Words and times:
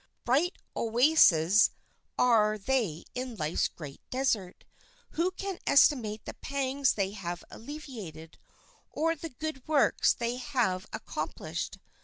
Bright 0.25 0.55
oases 0.75 1.69
are 2.17 2.57
they 2.57 3.03
in 3.13 3.35
life's 3.35 3.67
great 3.67 4.01
desert. 4.09 4.65
Who 5.11 5.29
can 5.29 5.59
estimate 5.67 6.25
the 6.25 6.33
pangs 6.33 6.93
they 6.93 7.11
have 7.11 7.43
alleviated, 7.51 8.39
or 8.89 9.15
the 9.15 9.29
good 9.29 9.67
works 9.67 10.13
they 10.15 10.37
have 10.37 10.87
accomplished? 10.91 11.77